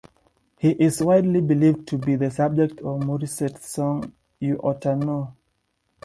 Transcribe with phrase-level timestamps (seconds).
[0.57, 5.35] He is widely believed to be the subject of Morissette's song You Oughta Know.